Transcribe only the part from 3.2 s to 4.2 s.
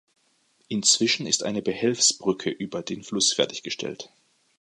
fertiggestellt.